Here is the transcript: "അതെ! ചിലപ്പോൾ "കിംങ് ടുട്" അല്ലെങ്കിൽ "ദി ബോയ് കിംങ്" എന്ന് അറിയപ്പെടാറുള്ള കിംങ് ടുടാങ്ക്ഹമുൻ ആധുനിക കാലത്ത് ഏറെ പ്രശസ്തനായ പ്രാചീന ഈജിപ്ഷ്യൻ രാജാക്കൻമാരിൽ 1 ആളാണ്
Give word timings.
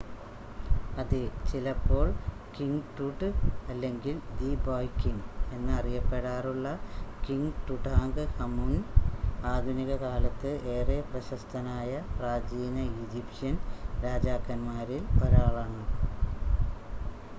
"അതെ! 0.97 1.19
ചിലപ്പോൾ 1.47 2.07
"കിംങ് 2.53 2.85
ടുട്" 2.95 3.25
അല്ലെങ്കിൽ 3.69 4.15
"ദി 4.39 4.49
ബോയ് 4.63 4.89
കിംങ്" 4.95 5.21
എന്ന് 5.51 5.71
അറിയപ്പെടാറുള്ള 5.73 6.69
കിംങ് 7.25 7.51
ടുടാങ്ക്ഹമുൻ 7.67 8.73
ആധുനിക 9.47 9.97
കാലത്ത് 10.03 10.53
ഏറെ 10.73 10.97
പ്രശസ്തനായ 11.11 11.91
പ്രാചീന 12.15 12.75
ഈജിപ്ഷ്യൻ 12.97 13.57
രാജാക്കൻമാരിൽ 14.03 15.03
1 15.21 15.45
ആളാണ് 15.45 15.83